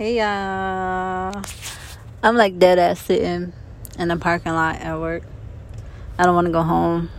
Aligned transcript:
Hey 0.00 0.16
y'all. 0.16 1.42
I'm 2.22 2.34
like 2.34 2.58
dead 2.58 2.78
ass 2.78 3.02
sitting 3.02 3.52
in 3.98 4.08
the 4.08 4.16
parking 4.16 4.52
lot 4.52 4.76
at 4.76 4.98
work. 4.98 5.24
I 6.18 6.24
don't 6.24 6.34
want 6.34 6.46
to 6.46 6.50
go 6.50 6.62
home. 6.62 7.10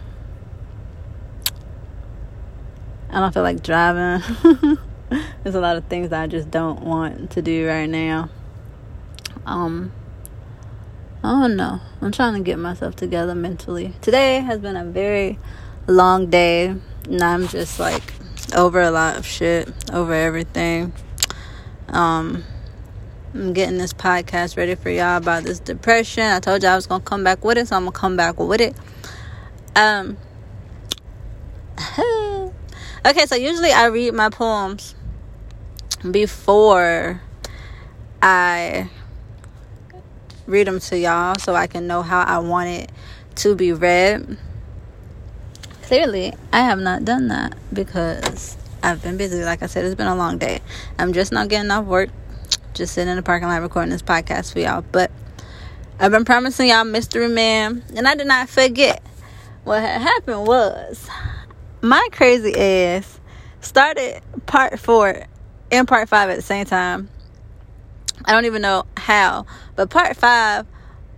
I 3.11 3.19
don't 3.19 3.31
feel 3.31 3.43
like 3.43 3.61
driving. 3.61 4.23
There's 5.43 5.53
a 5.53 5.59
lot 5.59 5.77
of 5.77 5.85
things 5.89 6.09
that 6.09 6.23
I 6.23 6.25
just 6.25 6.49
don't 6.49 6.81
want 6.81 7.29
to 7.29 7.43
do 7.43 7.67
right 7.67 7.85
now. 7.85 8.31
Um 9.45 9.91
I 11.23 11.33
don't 11.33 11.55
know. 11.55 11.81
I'm 12.01 12.11
trying 12.11 12.33
to 12.33 12.39
get 12.39 12.57
myself 12.57 12.95
together 12.95 13.35
mentally. 13.35 13.93
Today 14.01 14.39
has 14.39 14.57
been 14.59 14.75
a 14.75 14.85
very 14.85 15.37
long 15.85 16.31
day, 16.31 16.73
and 17.05 17.21
I'm 17.21 17.47
just 17.47 17.79
like 17.79 18.11
over 18.55 18.81
a 18.81 18.89
lot 18.89 19.17
of 19.17 19.25
shit, 19.27 19.71
over 19.93 20.15
everything. 20.15 20.93
Um 21.89 22.43
I'm 23.33 23.53
getting 23.53 23.77
this 23.77 23.93
podcast 23.93 24.57
ready 24.57 24.75
for 24.75 24.89
y'all 24.89 25.15
about 25.15 25.43
this 25.43 25.61
depression. 25.61 26.23
I 26.23 26.41
told 26.41 26.63
y'all 26.63 26.73
I 26.73 26.75
was 26.75 26.85
gonna 26.85 27.01
come 27.01 27.23
back 27.23 27.45
with 27.45 27.57
it, 27.57 27.69
so 27.69 27.77
I'm 27.77 27.83
gonna 27.83 27.93
come 27.93 28.17
back 28.17 28.37
with 28.37 28.59
it. 28.59 28.75
Um. 29.73 30.17
okay, 33.05 33.25
so 33.25 33.35
usually 33.35 33.71
I 33.71 33.85
read 33.85 34.13
my 34.13 34.29
poems 34.29 34.95
before 36.09 37.21
I 38.21 38.89
read 40.45 40.67
them 40.67 40.81
to 40.81 40.97
y'all, 40.97 41.35
so 41.35 41.55
I 41.55 41.67
can 41.67 41.87
know 41.87 42.01
how 42.01 42.23
I 42.23 42.39
want 42.39 42.67
it 42.67 42.91
to 43.35 43.55
be 43.55 43.71
read. 43.71 44.37
Clearly, 45.83 46.33
I 46.51 46.59
have 46.59 46.79
not 46.79 47.05
done 47.05 47.29
that 47.29 47.55
because 47.71 48.57
I've 48.83 49.01
been 49.01 49.15
busy. 49.15 49.41
Like 49.45 49.63
I 49.63 49.67
said, 49.67 49.85
it's 49.85 49.95
been 49.95 50.07
a 50.07 50.15
long 50.15 50.37
day. 50.37 50.59
I'm 50.99 51.13
just 51.13 51.31
not 51.31 51.47
getting 51.47 51.71
off 51.71 51.85
work 51.85 52.09
just 52.73 52.93
sitting 52.93 53.09
in 53.09 53.17
the 53.17 53.23
parking 53.23 53.47
lot 53.47 53.61
recording 53.61 53.89
this 53.89 54.01
podcast 54.01 54.53
for 54.53 54.59
y'all. 54.59 54.83
But 54.91 55.11
I've 55.99 56.11
been 56.11 56.25
promising 56.25 56.69
y'all 56.69 56.83
Mystery 56.83 57.27
Man, 57.27 57.83
and 57.95 58.07
I 58.07 58.15
did 58.15 58.27
not 58.27 58.49
forget. 58.49 59.03
What 59.63 59.81
had 59.81 60.01
happened 60.01 60.47
was 60.47 61.07
my 61.81 62.07
crazy 62.11 62.55
ass 62.55 63.19
started 63.59 64.21
part 64.45 64.79
four 64.79 65.25
and 65.71 65.87
part 65.87 66.09
five 66.09 66.29
at 66.29 66.35
the 66.35 66.41
same 66.41 66.65
time. 66.65 67.09
I 68.25 68.33
don't 68.33 68.45
even 68.45 68.61
know 68.61 68.85
how, 68.97 69.45
but 69.75 69.89
part 69.89 70.15
five 70.15 70.65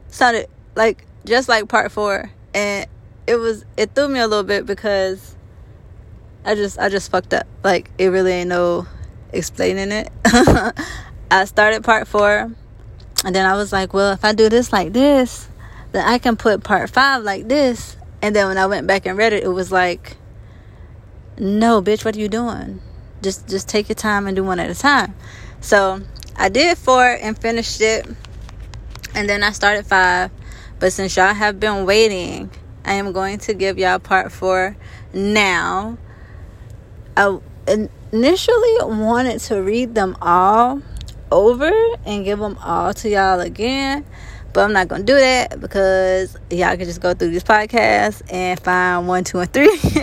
sounded 0.08 0.48
like 0.76 1.06
just 1.26 1.48
like 1.48 1.68
part 1.70 1.92
four, 1.92 2.32
and 2.54 2.88
it 3.28 3.36
was 3.36 3.66
it 3.78 3.96
threw 3.96 4.08
me 4.08 4.20
a 4.20 4.28
little 4.28 4.44
bit 4.44 4.66
because 4.66 5.36
I 6.46 6.56
just 6.56 6.80
I 6.80 6.90
just 6.90 7.12
fucked 7.12 7.34
up. 7.34 7.48
Like 7.64 7.92
it 7.98 8.08
really 8.08 8.32
ain't 8.32 8.50
no 8.50 8.88
explaining 9.32 9.92
it. 9.92 10.10
I 11.32 11.46
started 11.46 11.84
part 11.84 12.08
four, 12.08 12.52
and 13.26 13.36
then 13.36 13.46
I 13.46 13.56
was 13.56 13.72
like, 13.72 13.94
well, 13.94 14.12
if 14.14 14.24
I 14.24 14.34
do 14.34 14.50
this 14.50 14.72
like 14.72 14.94
this, 14.94 15.48
then 15.92 16.08
I 16.08 16.18
can 16.18 16.36
put 16.36 16.64
part 16.64 16.90
five 16.90 17.24
like 17.24 17.48
this. 17.48 17.98
And 18.22 18.36
then 18.36 18.48
when 18.48 18.58
I 18.58 18.66
went 18.68 18.88
back 18.88 19.06
and 19.06 19.18
read 19.18 19.34
it, 19.34 19.44
it 19.44 19.50
was 19.50 19.72
like, 19.72 20.18
no, 21.38 21.82
bitch, 21.82 22.06
what 22.06 22.16
are 22.16 22.20
you 22.20 22.30
doing? 22.30 22.82
Just 23.22 23.48
just 23.48 23.68
take 23.68 23.90
your 23.90 23.96
time 23.96 24.28
and 24.28 24.36
do 24.36 24.44
one 24.44 24.60
at 24.60 24.70
a 24.70 24.76
time. 24.76 25.16
So 25.62 26.02
I 26.36 26.50
did 26.50 26.78
four 26.78 27.06
and 27.06 27.38
finished 27.38 27.82
it, 27.82 28.06
and 29.16 29.30
then 29.30 29.44
I 29.44 29.52
started 29.52 29.86
five. 29.86 30.32
But 30.80 30.94
since 30.94 31.16
y'all 31.16 31.34
have 31.34 31.60
been 31.60 31.86
waiting, 31.86 32.52
I 32.86 32.94
am 32.94 33.14
going 33.14 33.40
to 33.40 33.54
give 33.54 33.78
y'all 33.78 34.00
part 34.00 34.32
four 34.32 34.76
now. 35.14 35.98
I 37.16 37.40
initially 38.12 38.76
wanted 38.82 39.40
to 39.42 39.62
read 39.62 39.96
them 39.96 40.18
all 40.22 40.82
over 41.34 41.72
and 42.06 42.24
give 42.24 42.40
them 42.40 42.58
all 42.64 42.94
to 42.94 43.10
y'all 43.10 43.40
again. 43.40 44.06
But 44.54 44.66
I'm 44.66 44.74
not 44.74 44.88
gonna 44.88 45.04
do 45.04 45.16
that 45.16 45.60
because 45.60 46.38
y'all 46.52 46.78
can 46.78 46.86
just 46.86 47.02
go 47.02 47.16
through 47.16 47.32
this 47.32 47.44
podcast 47.44 48.22
and 48.32 48.60
find 48.60 49.08
one, 49.08 49.24
two, 49.24 49.40
and 49.40 49.52
three. 49.52 49.80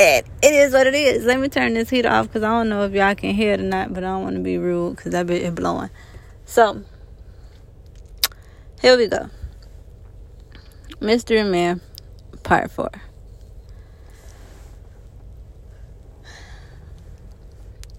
and 0.00 0.26
it 0.42 0.52
is 0.52 0.72
what 0.72 0.88
it 0.88 0.94
is. 0.94 1.24
Let 1.24 1.38
me 1.38 1.48
turn 1.48 1.74
this 1.74 1.88
heat 1.88 2.04
off 2.04 2.26
because 2.26 2.42
I 2.42 2.48
don't 2.48 2.68
know 2.68 2.82
if 2.82 2.92
y'all 2.92 3.14
can 3.14 3.34
hear 3.34 3.52
it 3.52 3.60
or 3.60 3.64
not, 3.64 3.94
but 3.94 4.02
I 4.02 4.08
don't 4.08 4.24
want 4.24 4.34
to 4.34 4.42
be 4.42 4.58
rude 4.58 4.96
because 4.96 5.12
that 5.12 5.28
bit 5.28 5.42
is 5.42 5.52
blowing. 5.52 5.90
So 6.44 6.82
here 8.82 8.96
we 8.96 9.06
go. 9.06 9.30
Mystery 11.00 11.44
Man, 11.44 11.80
part 12.42 12.72
four. 12.72 12.90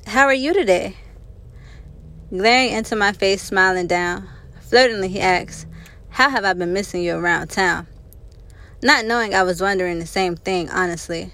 How 0.05 0.25
are 0.25 0.33
you 0.33 0.53
today? 0.53 0.97
Glaring 2.29 2.73
into 2.73 2.95
my 2.95 3.11
face, 3.11 3.41
smiling 3.41 3.87
down. 3.87 4.29
Flirtingly, 4.61 5.07
he 5.07 5.19
asks, 5.19 5.65
How 6.09 6.29
have 6.29 6.45
I 6.45 6.53
been 6.53 6.73
missing 6.73 7.01
you 7.01 7.15
around 7.15 7.47
town? 7.47 7.87
Not 8.83 9.05
knowing 9.05 9.33
I 9.33 9.41
was 9.41 9.61
wondering 9.61 9.97
the 9.97 10.05
same 10.05 10.35
thing, 10.35 10.69
honestly. 10.69 11.33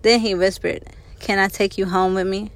Then 0.00 0.20
he 0.20 0.34
whispered, 0.34 0.84
Can 1.20 1.38
I 1.38 1.48
take 1.48 1.76
you 1.76 1.84
home 1.84 2.14
with 2.14 2.26
me? 2.26 2.52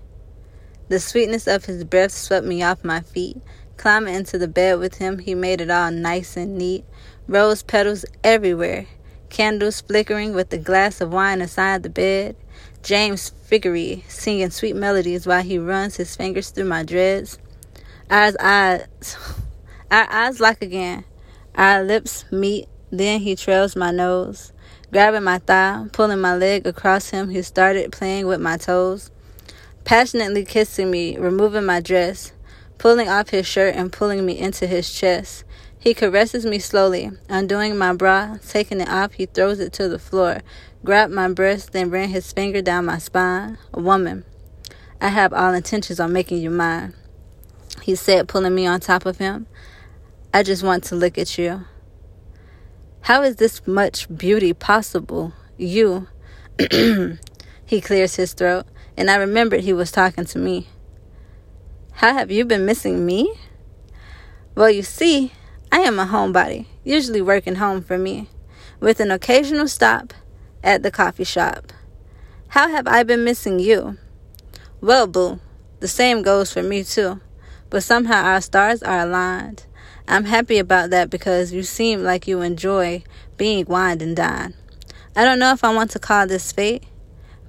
The 0.88 0.98
sweetness 0.98 1.46
of 1.46 1.66
his 1.66 1.84
breath 1.84 2.12
swept 2.12 2.46
me 2.46 2.62
off 2.62 2.84
my 2.84 3.00
feet. 3.00 3.36
Climbing 3.76 4.14
into 4.14 4.38
the 4.38 4.48
bed 4.48 4.78
with 4.78 4.94
him, 4.94 5.18
he 5.18 5.34
made 5.34 5.60
it 5.60 5.70
all 5.70 5.90
nice 5.90 6.38
and 6.38 6.56
neat. 6.56 6.86
Rose 7.26 7.62
petals 7.62 8.06
everywhere, 8.24 8.86
candles 9.28 9.82
flickering 9.82 10.32
with 10.32 10.50
a 10.54 10.58
glass 10.58 11.02
of 11.02 11.12
wine 11.12 11.42
aside 11.42 11.82
the 11.82 11.90
bed. 11.90 12.34
James 12.82 13.28
Figgery 13.28 14.04
singing 14.08 14.48
sweet 14.48 14.74
melodies 14.74 15.26
while 15.26 15.42
he 15.42 15.58
runs 15.58 15.96
his 15.96 16.16
fingers 16.16 16.48
through 16.48 16.64
my 16.64 16.82
dreads. 16.82 17.38
Our 18.10 18.32
eyes, 18.40 18.86
our 19.90 20.10
eyes 20.10 20.40
lock 20.40 20.62
again. 20.62 21.04
Our 21.54 21.84
lips 21.84 22.24
meet. 22.32 22.66
Then 22.90 23.20
he 23.20 23.36
trails 23.36 23.76
my 23.76 23.90
nose, 23.90 24.54
grabbing 24.90 25.24
my 25.24 25.40
thigh, 25.40 25.84
pulling 25.92 26.18
my 26.18 26.34
leg 26.34 26.66
across 26.66 27.10
him. 27.10 27.28
He 27.28 27.42
started 27.42 27.92
playing 27.92 28.26
with 28.26 28.40
my 28.40 28.56
toes, 28.56 29.10
passionately 29.84 30.46
kissing 30.46 30.90
me, 30.90 31.18
removing 31.18 31.66
my 31.66 31.80
dress, 31.80 32.32
pulling 32.78 33.10
off 33.10 33.28
his 33.28 33.46
shirt 33.46 33.74
and 33.74 33.92
pulling 33.92 34.24
me 34.24 34.38
into 34.38 34.66
his 34.66 34.90
chest. 34.90 35.44
He 35.78 35.92
caresses 35.92 36.46
me 36.46 36.60
slowly, 36.60 37.10
undoing 37.28 37.76
my 37.76 37.92
bra, 37.92 38.38
taking 38.48 38.80
it 38.80 38.88
off. 38.88 39.12
He 39.12 39.26
throws 39.26 39.60
it 39.60 39.74
to 39.74 39.86
the 39.86 39.98
floor, 39.98 40.40
grabbed 40.82 41.12
my 41.12 41.30
breast, 41.30 41.72
then 41.72 41.90
ran 41.90 42.08
his 42.08 42.32
finger 42.32 42.62
down 42.62 42.86
my 42.86 42.96
spine. 42.96 43.58
Woman, 43.74 44.24
I 44.98 45.08
have 45.08 45.34
all 45.34 45.52
intentions 45.52 46.00
on 46.00 46.14
making 46.14 46.38
you 46.38 46.48
mine 46.48 46.94
he 47.88 47.94
said, 47.94 48.28
pulling 48.28 48.54
me 48.54 48.66
on 48.66 48.80
top 48.80 49.06
of 49.06 49.16
him. 49.16 49.46
I 50.34 50.42
just 50.42 50.62
want 50.62 50.84
to 50.84 50.94
look 50.94 51.16
at 51.16 51.38
you. 51.38 51.64
How 53.00 53.22
is 53.22 53.36
this 53.36 53.66
much 53.66 54.14
beauty 54.14 54.52
possible? 54.52 55.32
You. 55.56 56.06
he 57.64 57.80
clears 57.80 58.16
his 58.16 58.34
throat, 58.34 58.66
and 58.94 59.10
I 59.10 59.16
remembered 59.16 59.62
he 59.62 59.72
was 59.72 59.90
talking 59.90 60.26
to 60.26 60.38
me. 60.38 60.68
How 61.92 62.12
have 62.12 62.30
you 62.30 62.44
been 62.44 62.66
missing 62.66 63.06
me? 63.06 63.32
Well, 64.54 64.68
you 64.68 64.82
see, 64.82 65.32
I 65.72 65.78
am 65.78 65.98
a 65.98 66.04
homebody, 66.04 66.66
usually 66.84 67.22
working 67.22 67.54
home 67.54 67.80
for 67.80 67.96
me, 67.96 68.28
with 68.80 69.00
an 69.00 69.10
occasional 69.10 69.66
stop 69.66 70.12
at 70.62 70.82
the 70.82 70.90
coffee 70.90 71.24
shop. 71.24 71.72
How 72.48 72.68
have 72.68 72.86
I 72.86 73.02
been 73.02 73.24
missing 73.24 73.58
you? 73.58 73.96
Well, 74.82 75.06
boo, 75.06 75.40
the 75.80 75.88
same 75.88 76.20
goes 76.20 76.52
for 76.52 76.62
me, 76.62 76.84
too 76.84 77.22
but 77.70 77.82
somehow 77.82 78.22
our 78.22 78.40
stars 78.40 78.82
are 78.82 79.00
aligned. 79.00 79.66
I'm 80.06 80.24
happy 80.24 80.58
about 80.58 80.90
that 80.90 81.10
because 81.10 81.52
you 81.52 81.62
seem 81.62 82.02
like 82.02 82.26
you 82.26 82.40
enjoy 82.40 83.02
being 83.36 83.66
wined 83.66 84.00
and 84.00 84.16
dined. 84.16 84.54
I 85.14 85.24
don't 85.24 85.38
know 85.38 85.52
if 85.52 85.64
I 85.64 85.74
want 85.74 85.90
to 85.92 85.98
call 85.98 86.26
this 86.26 86.52
fate, 86.52 86.84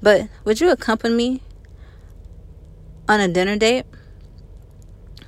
but 0.01 0.27
would 0.43 0.59
you 0.59 0.69
accompany 0.69 1.15
me 1.15 1.43
on 3.07 3.19
a 3.19 3.27
dinner 3.27 3.55
date? 3.55 3.85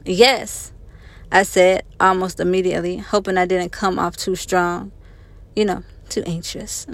Yes, 0.03 0.73
I 1.31 1.43
said 1.43 1.83
almost 1.99 2.39
immediately, 2.39 2.97
hoping 2.97 3.37
I 3.37 3.45
didn't 3.45 3.71
come 3.71 3.97
off 3.97 4.17
too 4.17 4.35
strong, 4.35 4.91
you 5.55 5.63
know, 5.63 5.83
too 6.09 6.23
anxious. 6.25 6.85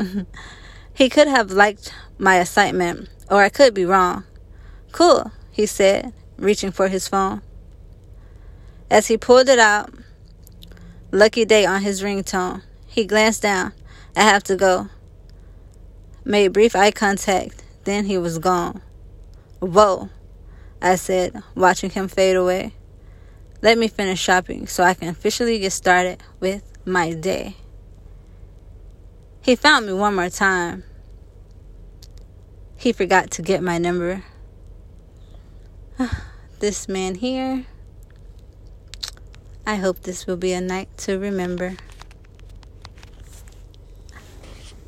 he 0.94 1.10
could 1.10 1.28
have 1.28 1.52
liked 1.52 1.94
my 2.20 2.40
excitement, 2.40 3.10
or 3.30 3.42
I 3.42 3.50
could 3.50 3.74
be 3.74 3.86
wrong. 3.86 4.26
Cool, 4.92 5.32
he 5.52 5.66
said, 5.66 6.14
reaching 6.38 6.72
for 6.72 6.88
his 6.90 7.08
phone. 7.08 7.42
As 8.90 9.08
he 9.08 9.18
pulled 9.18 9.50
it 9.50 9.60
out, 9.60 9.94
Lucky 11.12 11.44
Daye 11.46 11.66
on 11.66 11.82
his 11.82 12.02
ringtone, 12.02 12.62
he 12.86 13.06
glanced 13.06 13.42
down. 13.42 13.74
I 14.16 14.22
have 14.22 14.44
to 14.46 14.56
go. 14.56 14.90
Made 16.24 16.54
brief 16.54 16.76
eye 16.76 16.92
contact, 16.92 17.64
then 17.84 18.06
he 18.06 18.18
was 18.18 18.40
gone. 18.40 18.82
Whoa, 19.60 20.10
I 20.82 20.96
said, 20.96 21.44
watching 21.54 21.90
him 21.90 22.08
fade 22.08 22.36
away. 22.36 22.74
Let 23.62 23.78
me 23.78 23.88
finish 23.88 24.20
shopping 24.20 24.68
so 24.68 24.84
I 24.84 24.94
can 24.94 25.10
officially 25.10 25.60
get 25.60 25.74
started 25.74 26.22
with 26.40 26.64
my 26.86 27.14
day. 27.14 27.56
He 29.42 29.56
found 29.56 29.88
me 29.88 29.94
one 29.94 30.16
more 30.16 30.30
time. 30.30 30.84
He 32.78 32.94
forgot 32.94 33.32
to 33.32 33.42
get 33.42 33.64
my 33.64 33.78
number. 33.78 34.24
this 36.60 36.88
man 36.88 37.16
here 37.16 37.66
I 39.68 39.76
hope 39.76 40.04
this 40.04 40.26
will 40.26 40.38
be 40.38 40.54
a 40.54 40.62
night 40.62 40.88
to 41.00 41.20
remember. 41.20 41.76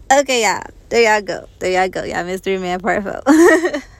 Okay, 0.09 0.43
y'all. 0.43 0.63
There 0.87 1.03
y'all 1.03 1.21
go. 1.21 1.49
There 1.59 1.69
y'all 1.69 1.89
go. 1.89 2.05
Y'all 2.05 2.23
Mystery 2.23 2.57
Man 2.59 2.79
Part 2.79 3.03
4. 3.03 3.21